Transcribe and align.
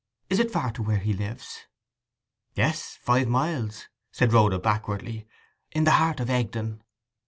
Is 0.31 0.39
it 0.39 0.49
far 0.49 0.71
to 0.71 0.81
where 0.81 0.97
he 0.97 1.13
lives?' 1.13 1.67
'Yes—five 2.55 3.27
miles,' 3.27 3.87
said 4.11 4.33
Rhoda 4.33 4.57
backwardly. 4.57 5.27
'In 5.73 5.83
the 5.83 5.91
heart 6.01 6.19
of 6.19 6.27
Egdon. 6.27 6.81